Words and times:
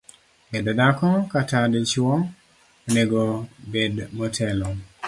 bedo 0.51 0.71
dhako 0.79 1.09
kata 1.33 1.59
dichuo 1.73 2.15
onego 2.87 3.21
bed 3.71 3.95
motelo 4.17 4.69